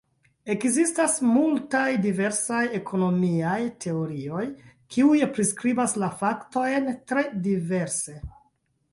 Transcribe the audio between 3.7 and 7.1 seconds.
teorioj, kiuj priskribas la faktojn